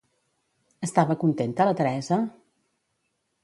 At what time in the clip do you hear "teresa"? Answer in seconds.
1.83-2.21